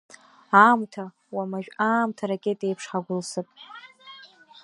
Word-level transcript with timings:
Аамҭа, 0.63 1.05
уамажә 1.35 1.71
аамҭа 1.89 2.23
аракетеиԥш 2.25 2.83
ҳагәылсып. 2.91 3.47